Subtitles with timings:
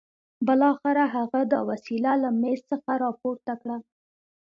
[0.45, 3.77] بالاخره هغه دا وسيله له مېز څخه راپورته کړه.